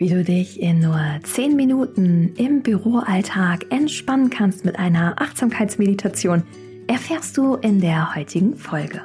[0.00, 6.42] Wie du dich in nur 10 Minuten im Büroalltag entspannen kannst mit einer Achtsamkeitsmeditation,
[6.86, 9.02] erfährst du in der heutigen Folge.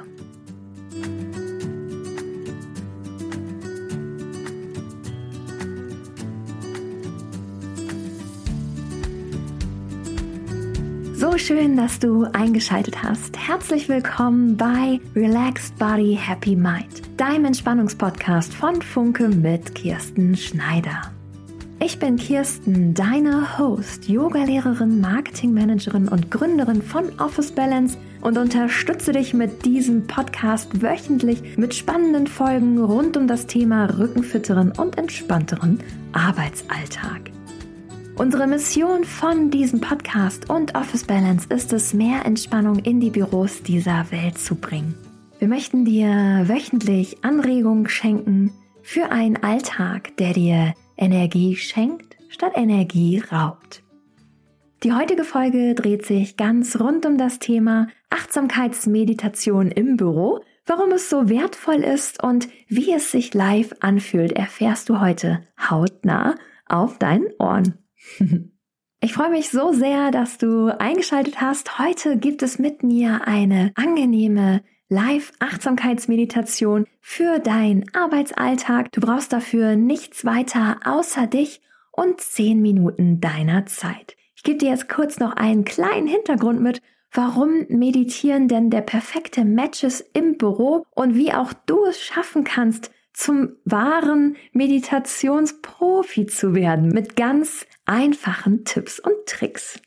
[11.46, 13.38] Schön, dass du eingeschaltet hast.
[13.38, 21.02] Herzlich willkommen bei Relaxed Body Happy Mind, deinem Entspannungspodcast von Funke mit Kirsten Schneider.
[21.78, 29.32] Ich bin Kirsten, deine Host, Yogalehrerin, Marketingmanagerin und Gründerin von Office Balance und unterstütze dich
[29.32, 35.78] mit diesem Podcast wöchentlich mit spannenden Folgen rund um das Thema rückenfitteren und entspannteren
[36.12, 37.35] Arbeitsalltag.
[38.18, 43.62] Unsere Mission von diesem Podcast und Office Balance ist es, mehr Entspannung in die Büros
[43.62, 44.94] dieser Welt zu bringen.
[45.38, 53.22] Wir möchten dir wöchentlich Anregungen schenken für einen Alltag, der dir Energie schenkt, statt Energie
[53.30, 53.82] raubt.
[54.82, 60.40] Die heutige Folge dreht sich ganz rund um das Thema Achtsamkeitsmeditation im Büro.
[60.64, 66.36] Warum es so wertvoll ist und wie es sich live anfühlt, erfährst du heute hautnah
[66.66, 67.74] auf deinen Ohren.
[69.00, 71.78] Ich freue mich so sehr, dass du eingeschaltet hast.
[71.78, 78.92] Heute gibt es mit mir eine angenehme Live-Achtsamkeitsmeditation für deinen Arbeitsalltag.
[78.92, 81.60] Du brauchst dafür nichts weiter außer dich
[81.92, 84.16] und zehn Minuten deiner Zeit.
[84.34, 86.80] Ich gebe dir jetzt kurz noch einen kleinen Hintergrund mit,
[87.12, 92.44] warum Meditieren denn der perfekte Match ist im Büro und wie auch du es schaffen
[92.44, 99.80] kannst, zum wahren Meditationsprofi zu werden mit ganz einfachen Tipps und Tricks.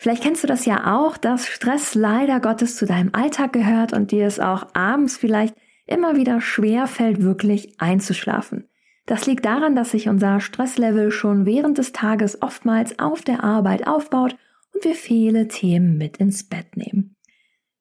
[0.00, 4.10] Vielleicht kennst du das ja auch, dass Stress leider Gottes zu deinem Alltag gehört und
[4.10, 5.54] dir es auch abends vielleicht
[5.86, 8.68] immer wieder schwer fällt, wirklich einzuschlafen.
[9.06, 13.86] Das liegt daran, dass sich unser Stresslevel schon während des Tages oftmals auf der Arbeit
[13.86, 14.36] aufbaut
[14.74, 17.14] und wir viele Themen mit ins Bett nehmen.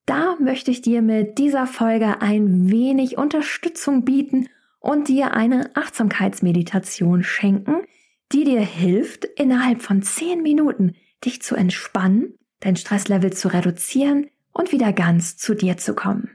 [0.06, 4.48] Da möchte ich dir mit dieser Folge ein wenig Unterstützung bieten
[4.82, 7.84] und dir eine Achtsamkeitsmeditation schenken,
[8.34, 14.72] die dir hilft, innerhalb von zehn Minuten dich zu entspannen, dein Stresslevel zu reduzieren und
[14.72, 16.32] wieder ganz zu dir zu kommen.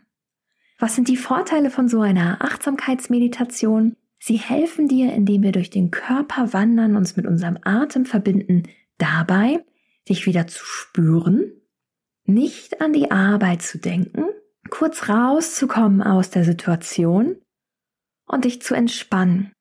[0.78, 3.96] Was sind die Vorteile von so einer Achtsamkeitsmeditation?
[4.18, 8.64] Sie helfen dir, indem wir durch den Körper wandern, uns mit unserem Atem verbinden,
[8.98, 9.64] dabei
[10.08, 11.52] dich wieder zu spüren,
[12.24, 14.24] nicht an die Arbeit zu denken,
[14.70, 17.36] kurz rauszukommen aus der Situation
[18.26, 19.52] und dich zu entspannen.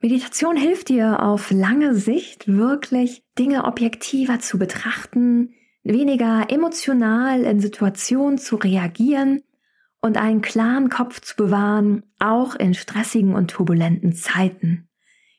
[0.00, 8.38] Meditation hilft dir auf lange Sicht wirklich Dinge objektiver zu betrachten, weniger emotional in Situationen
[8.38, 9.42] zu reagieren
[10.00, 14.88] und einen klaren Kopf zu bewahren, auch in stressigen und turbulenten Zeiten.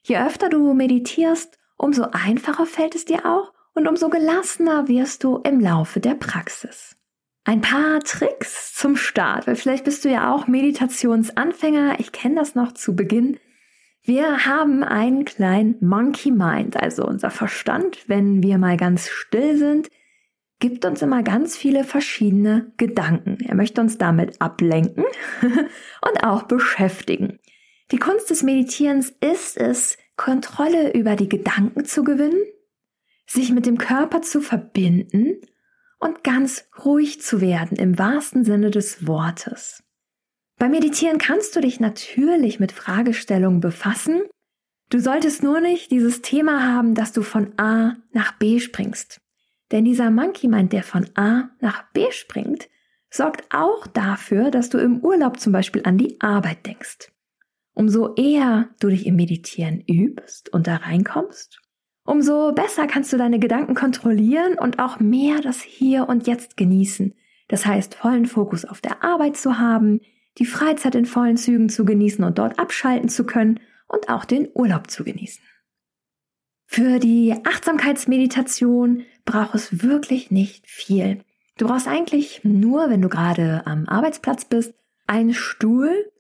[0.04, 5.38] Je öfter du meditierst, umso einfacher fällt es dir auch und umso gelassener wirst du
[5.38, 6.89] im Laufe der Praxis.
[7.50, 12.00] Ein paar Tricks zum Start, weil vielleicht bist du ja auch Meditationsanfänger.
[12.00, 13.40] Ich kenne das noch zu Beginn.
[14.04, 19.90] Wir haben einen kleinen Monkey Mind, also unser Verstand, wenn wir mal ganz still sind,
[20.60, 23.40] gibt uns immer ganz viele verschiedene Gedanken.
[23.44, 25.06] Er möchte uns damit ablenken
[25.42, 27.40] und auch beschäftigen.
[27.92, 32.44] Die Kunst des Meditierens ist es, Kontrolle über die Gedanken zu gewinnen,
[33.26, 35.42] sich mit dem Körper zu verbinden
[36.00, 39.84] und ganz ruhig zu werden im wahrsten Sinne des Wortes.
[40.58, 44.24] Beim Meditieren kannst du dich natürlich mit Fragestellungen befassen.
[44.90, 49.22] Du solltest nur nicht dieses Thema haben, dass du von A nach B springst.
[49.72, 52.70] Denn dieser Monkey Mind, der von A nach B springt,
[53.12, 57.12] sorgt auch dafür, dass du im Urlaub zum Beispiel an die Arbeit denkst.
[57.74, 61.62] Umso eher du dich im Meditieren übst und da reinkommst,
[62.10, 67.14] Umso besser kannst du deine Gedanken kontrollieren und auch mehr das Hier und Jetzt genießen.
[67.50, 70.02] Das heißt, vollen Fokus auf der Arbeit zu haben,
[70.40, 74.50] die Freizeit in vollen Zügen zu genießen und dort abschalten zu können und auch den
[74.56, 75.44] Urlaub zu genießen.
[76.66, 81.24] Für die Achtsamkeitsmeditation braucht es wirklich nicht viel.
[81.60, 84.74] Du brauchst eigentlich nur, wenn du gerade am Arbeitsplatz bist,
[85.06, 86.12] einen Stuhl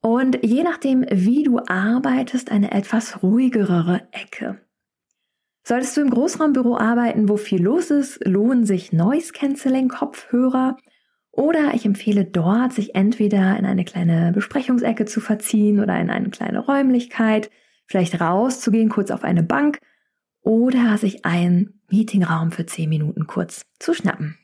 [0.00, 4.63] und je nachdem, wie du arbeitest, eine etwas ruhigere Ecke.
[5.66, 10.76] Solltest du im Großraumbüro arbeiten, wo viel los ist, lohnen sich Noise Cancelling Kopfhörer
[11.30, 16.28] oder ich empfehle dort, sich entweder in eine kleine Besprechungsecke zu verziehen oder in eine
[16.28, 17.50] kleine Räumlichkeit,
[17.86, 19.78] vielleicht rauszugehen, kurz auf eine Bank
[20.42, 24.38] oder sich einen Meetingraum für 10 Minuten kurz zu schnappen.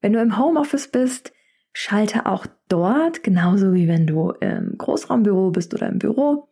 [0.00, 1.32] Wenn du im Homeoffice bist,
[1.74, 6.47] schalte auch dort, genauso wie wenn du im Großraumbüro bist oder im Büro,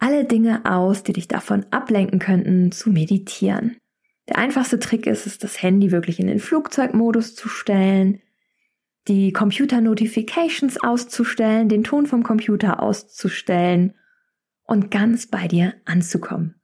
[0.00, 3.76] alle Dinge aus, die dich davon ablenken könnten, zu meditieren.
[4.28, 8.20] Der einfachste Trick ist es, das Handy wirklich in den Flugzeugmodus zu stellen,
[9.08, 13.94] die Computer-Notifications auszustellen, den Ton vom Computer auszustellen
[14.64, 16.54] und ganz bei dir anzukommen.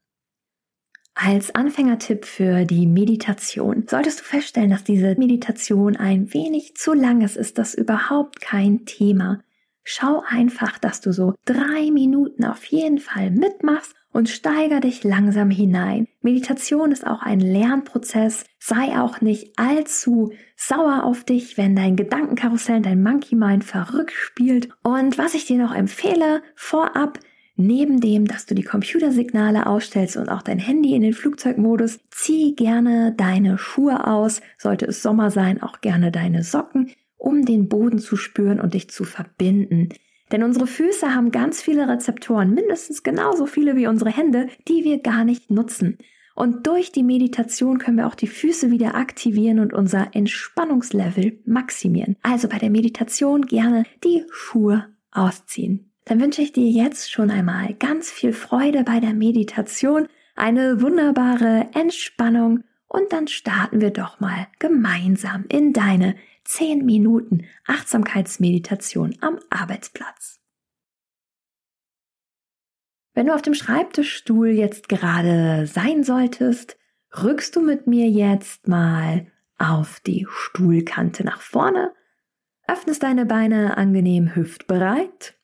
[1.14, 7.22] Als Anfängertipp für die Meditation solltest du feststellen, dass diese Meditation ein wenig zu lang
[7.22, 9.42] ist, ist das überhaupt kein Thema.
[9.88, 15.48] Schau einfach, dass du so drei Minuten auf jeden Fall mitmachst und steiger dich langsam
[15.48, 16.08] hinein.
[16.22, 18.44] Meditation ist auch ein Lernprozess.
[18.58, 24.70] Sei auch nicht allzu sauer auf dich, wenn dein Gedankenkarussell, dein Monkey Mind verrückt spielt.
[24.82, 27.20] Und was ich dir noch empfehle, vorab,
[27.58, 32.54] Neben dem, dass du die Computersignale ausstellst und auch dein Handy in den Flugzeugmodus, zieh
[32.54, 37.98] gerne deine Schuhe aus, sollte es Sommer sein, auch gerne deine Socken, um den Boden
[37.98, 39.90] zu spüren und dich zu verbinden.
[40.32, 44.98] Denn unsere Füße haben ganz viele Rezeptoren, mindestens genauso viele wie unsere Hände, die wir
[44.98, 45.98] gar nicht nutzen.
[46.34, 52.16] Und durch die Meditation können wir auch die Füße wieder aktivieren und unser Entspannungslevel maximieren.
[52.22, 57.74] Also bei der Meditation gerne die Schuhe ausziehen dann wünsche ich dir jetzt schon einmal
[57.74, 64.46] ganz viel Freude bei der Meditation, eine wunderbare Entspannung und dann starten wir doch mal
[64.60, 66.14] gemeinsam in deine
[66.46, 70.40] 10 Minuten Achtsamkeitsmeditation am Arbeitsplatz.
[73.14, 76.76] Wenn du auf dem Schreibtischstuhl jetzt gerade sein solltest,
[77.22, 79.26] rückst du mit mir jetzt mal
[79.58, 81.92] auf die Stuhlkante nach vorne,
[82.68, 85.36] öffnest deine Beine angenehm hüftbereit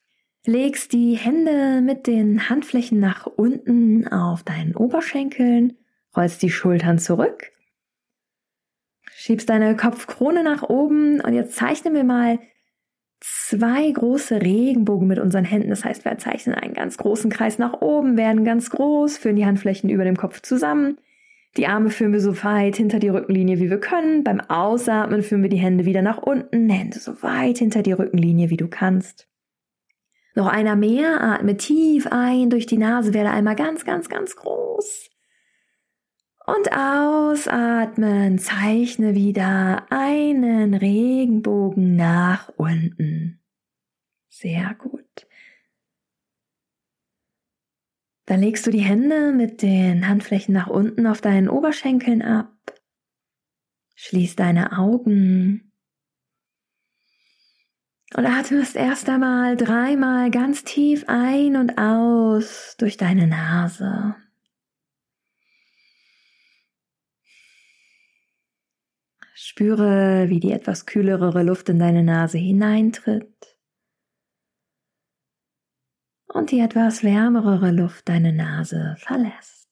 [0.45, 5.77] legst die Hände mit den Handflächen nach unten auf deinen Oberschenkeln,
[6.17, 7.53] rollst die Schultern zurück,
[9.23, 12.41] schiebst deine Kopfkrone nach oben und jetzt zeichnen wir mal
[13.21, 15.71] zwei große Regenbogen mit unseren Händen.
[15.71, 19.47] Das heißt, wir zeichnen einen ganz großen Kreis nach oben, werden ganz groß, führen die
[19.47, 20.99] Handflächen über dem Kopf zusammen.
[21.57, 24.25] Die Arme führen wir so weit hinter die Rückenlinie, wie wir können.
[24.25, 28.51] Beim Ausatmen führen wir die Hände wieder nach unten, Hände so weit hinter die Rückenlinie,
[28.51, 29.29] wie du kannst.
[30.35, 35.11] Noch einer mehr, atme tief ein durch die Nase, werde einmal ganz, ganz, ganz groß.
[36.45, 43.41] Und ausatmen, zeichne wieder einen Regenbogen nach unten.
[44.29, 45.27] Sehr gut.
[48.27, 52.51] Dann legst du die Hände mit den Handflächen nach unten auf deinen Oberschenkeln ab.
[53.95, 55.73] Schließ deine Augen
[58.17, 64.17] und atmest erst einmal dreimal ganz tief ein und aus durch deine Nase.
[69.45, 73.59] Spüre, wie die etwas kühlere Luft in deine Nase hineintritt
[76.29, 79.69] und die etwas wärmere Luft deine Nase verlässt.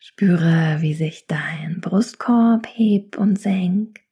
[0.00, 4.02] Spüre, wie sich dein Brustkorb hebt und senkt.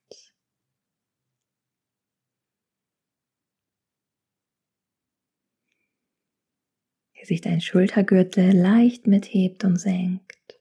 [7.21, 10.59] Wie sich dein Schultergürtel leicht mithebt und senkt.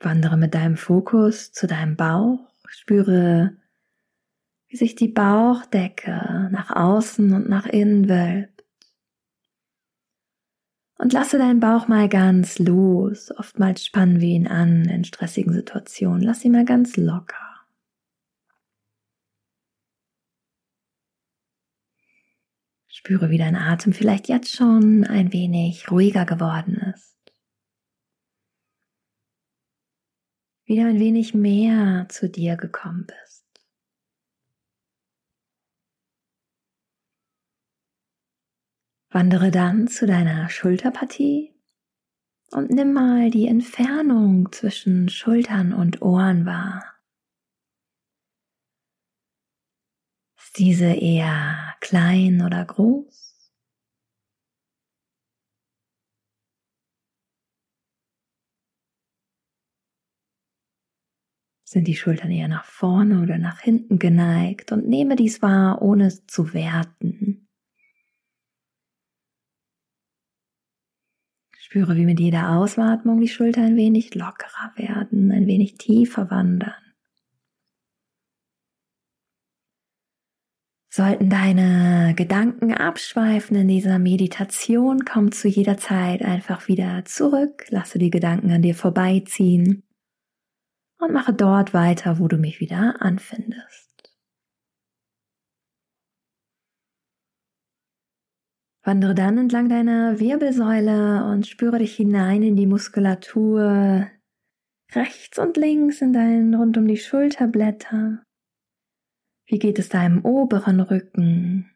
[0.00, 2.50] Wandere mit deinem Fokus zu deinem Bauch.
[2.66, 3.56] Spüre,
[4.66, 8.64] wie sich die Bauchdecke nach außen und nach innen wölbt
[10.98, 13.32] und lasse deinen Bauch mal ganz los.
[13.36, 16.22] Oftmals spannen wir ihn an in stressigen Situationen.
[16.22, 17.49] Lass ihn mal ganz locker.
[23.00, 27.16] Spüre, wie dein Atem vielleicht jetzt schon ein wenig ruhiger geworden ist.
[30.66, 33.46] Wieder ein wenig mehr zu dir gekommen bist.
[39.08, 41.54] Wandere dann zu deiner Schulterpartie
[42.50, 46.89] und nimm mal die Entfernung zwischen Schultern und Ohren wahr.
[50.50, 53.36] Ist diese eher klein oder groß?
[61.62, 66.06] Sind die Schultern eher nach vorne oder nach hinten geneigt und nehme dies wahr, ohne
[66.06, 67.46] es zu werten.
[71.56, 76.89] Spüre, wie mit jeder Ausatmung die Schulter ein wenig lockerer werden, ein wenig tiefer wandern.
[81.00, 87.98] Sollten deine Gedanken abschweifen in dieser Meditation, komm zu jeder Zeit einfach wieder zurück, lasse
[87.98, 89.82] die Gedanken an dir vorbeiziehen
[90.98, 94.12] und mache dort weiter, wo du mich wieder anfindest.
[98.82, 104.06] Wandere dann entlang deiner Wirbelsäule und spüre dich hinein in die Muskulatur
[104.92, 108.22] rechts und links in deinen rund um die Schulterblätter.
[109.50, 111.68] Wie geht es deinem oberen Rücken?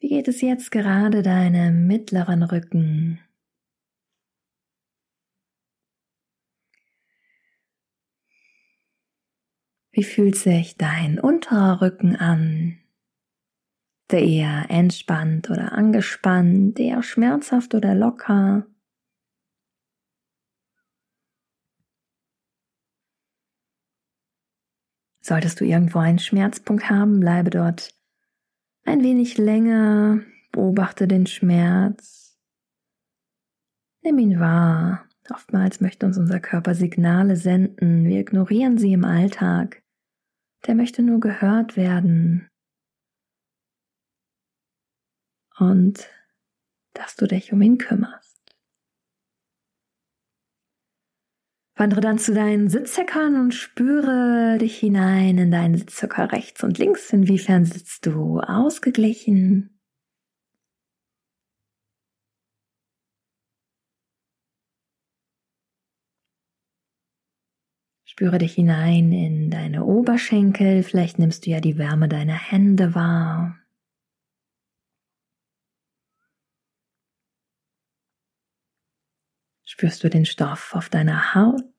[0.00, 3.20] Wie geht es jetzt gerade deinem mittleren Rücken?
[9.90, 12.78] Wie fühlt sich dein unterer Rücken an?
[14.10, 18.66] Der eher entspannt oder angespannt, eher schmerzhaft oder locker?
[25.22, 27.94] Solltest du irgendwo einen Schmerzpunkt haben, bleibe dort
[28.84, 32.36] ein wenig länger, beobachte den Schmerz,
[34.02, 35.08] nimm ihn wahr.
[35.30, 39.82] Oftmals möchte uns unser Körper Signale senden, wir ignorieren sie im Alltag.
[40.66, 42.48] Der möchte nur gehört werden.
[45.56, 46.10] Und
[46.94, 48.31] dass du dich um ihn kümmerst.
[51.82, 57.12] Wandere dann zu deinen Sitzhöckern und spüre dich hinein in deinen Sitzhöcker rechts und links.
[57.12, 59.80] Inwiefern sitzt du ausgeglichen?
[68.04, 70.84] Spüre dich hinein in deine Oberschenkel.
[70.84, 73.58] Vielleicht nimmst du ja die Wärme deiner Hände wahr.
[79.64, 81.71] Spürst du den Stoff auf deiner Haut?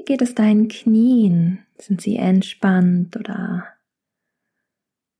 [0.00, 1.66] Wie geht es deinen Knien?
[1.76, 3.68] Sind sie entspannt oder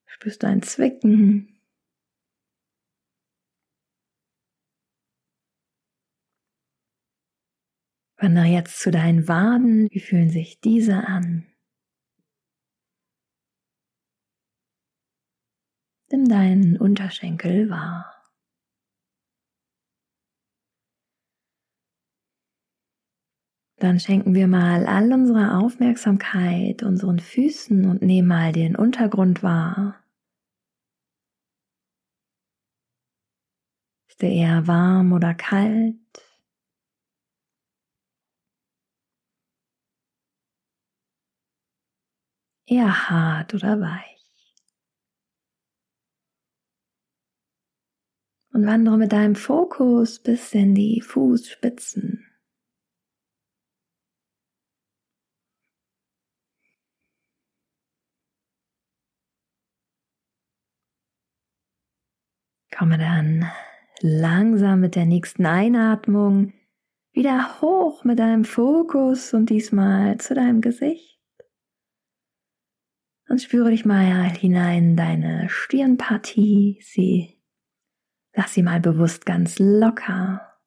[0.07, 1.61] spürst du ein Zwicken?
[8.17, 9.87] Wandere jetzt zu deinen Waden.
[9.91, 11.47] Wie fühlen sich diese an?
[16.11, 18.20] Nimm deinen Unterschenkel wahr.
[23.81, 29.99] Dann schenken wir mal all unsere Aufmerksamkeit unseren Füßen und nehmen mal den Untergrund wahr.
[34.09, 35.97] Ist er eher warm oder kalt?
[42.67, 44.21] Eher hart oder weich?
[48.53, 52.30] und wandere mit deinem Fokus bis in die Fußspitzen.
[62.81, 63.47] Komme dann
[64.01, 66.55] langsam mit der nächsten Einatmung
[67.13, 71.21] wieder hoch mit deinem Fokus und diesmal zu deinem Gesicht.
[73.29, 76.81] Und spüre dich mal hinein in deine Stirnpartie.
[76.81, 77.39] Sie
[78.33, 80.59] Lass sie mal bewusst ganz locker.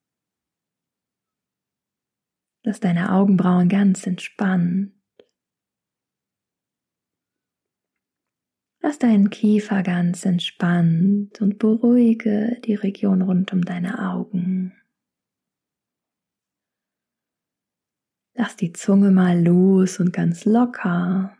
[2.61, 4.93] Lass deine Augenbrauen ganz entspannt.
[8.83, 14.73] Lass deinen Kiefer ganz entspannt und beruhige die Region rund um deine Augen.
[18.35, 21.37] Lass die Zunge mal los und ganz locker.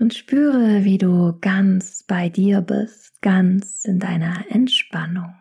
[0.00, 5.34] und spüre, wie du ganz bei dir bist, ganz in deiner Entspannung.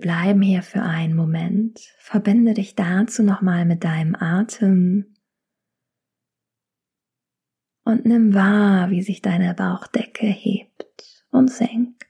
[0.00, 1.78] Wir bleiben hier für einen Moment.
[1.98, 5.14] Verbinde dich dazu nochmal mit deinem Atem
[7.84, 12.09] und nimm wahr, wie sich deine Bauchdecke hebt und senkt.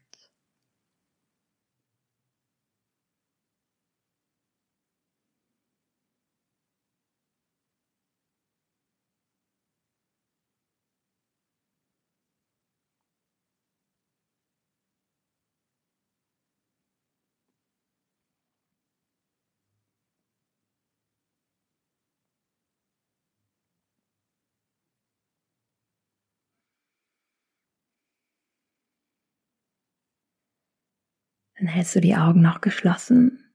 [31.60, 33.52] Dann hältst du die Augen noch geschlossen.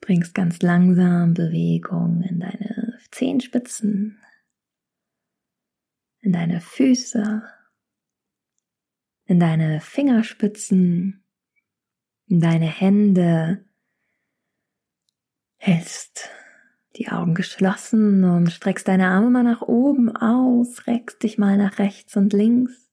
[0.00, 4.18] Bringst ganz langsam Bewegung in deine Zehenspitzen,
[6.20, 7.42] in deine Füße,
[9.26, 11.22] in deine Fingerspitzen,
[12.26, 13.62] in deine Hände,
[15.56, 16.30] hältst
[16.96, 21.78] die Augen geschlossen und streckst deine Arme mal nach oben aus, reckst dich mal nach
[21.78, 22.83] rechts und links.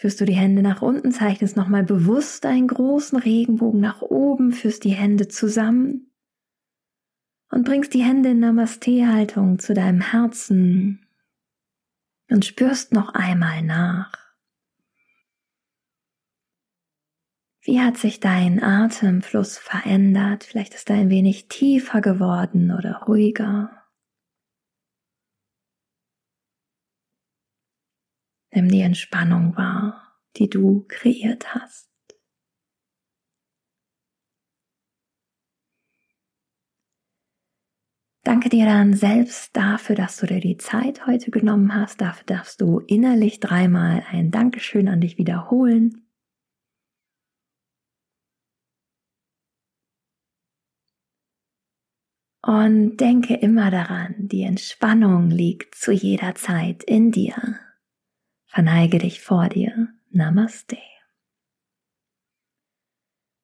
[0.00, 4.84] Führst du die Hände nach unten, zeichnest nochmal bewusst einen großen Regenbogen nach oben, führst
[4.84, 6.10] die Hände zusammen
[7.50, 11.06] und bringst die Hände in Namaste-Haltung zu deinem Herzen
[12.30, 14.10] und spürst noch einmal nach.
[17.60, 20.44] Wie hat sich dein Atemfluss verändert?
[20.44, 23.79] Vielleicht ist er ein wenig tiefer geworden oder ruhiger.
[28.52, 31.90] Nimm die Entspannung wahr, die du kreiert hast.
[38.24, 42.00] Danke dir dann selbst dafür, dass du dir die Zeit heute genommen hast.
[42.00, 46.06] Dafür darfst du innerlich dreimal ein Dankeschön an dich wiederholen.
[52.42, 57.34] Und denke immer daran, die Entspannung liegt zu jeder Zeit in dir.
[58.50, 59.88] Verneige dich vor dir.
[60.10, 60.76] Namaste.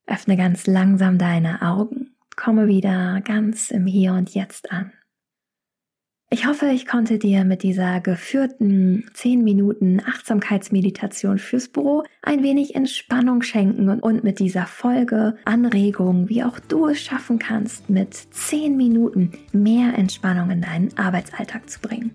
[0.06, 4.92] Öffne ganz langsam deine Augen komme wieder ganz im Hier und Jetzt an.
[6.28, 12.74] Ich hoffe, ich konnte dir mit dieser geführten 10 Minuten Achtsamkeitsmeditation fürs Büro ein wenig
[12.74, 18.76] Entspannung schenken und, mit dieser Folge Anregung, wie auch du es schaffen kannst, mit 10
[18.76, 22.10] Minuten mehr Entspannung in deinen Arbeitsalltag zu bringen.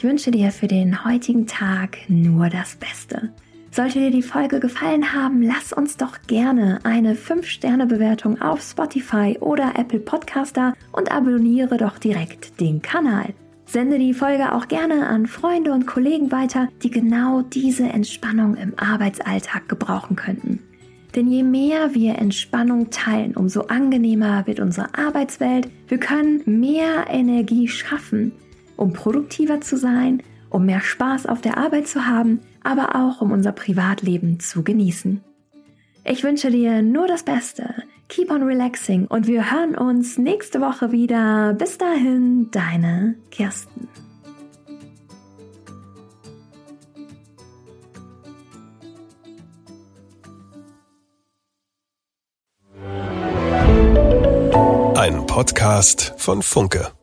[0.00, 3.34] Ich wünsche dir für den heutigen Tag nur das Beste.
[3.70, 9.74] Sollte dir die Folge gefallen haben, lass uns doch gerne eine 5-Sterne-Bewertung auf Spotify oder
[9.76, 13.34] Apple Podcaster und abonniere doch direkt den Kanal.
[13.66, 18.72] Sende die Folge auch gerne an Freunde und Kollegen weiter, die genau diese Entspannung im
[18.78, 20.60] Arbeitsalltag gebrauchen könnten.
[21.14, 25.68] Denn je mehr wir Entspannung teilen, umso angenehmer wird unsere Arbeitswelt.
[25.88, 28.32] Wir können mehr Energie schaffen,
[28.80, 33.32] um produktiver zu sein, um mehr Spaß auf der Arbeit zu haben aber auch um
[33.32, 35.22] unser Privatleben zu genießen.
[36.04, 37.74] Ich wünsche dir nur das Beste.
[38.08, 41.54] Keep on relaxing und wir hören uns nächste Woche wieder.
[41.54, 43.88] Bis dahin, deine Kirsten.
[54.96, 56.99] Ein Podcast von Funke.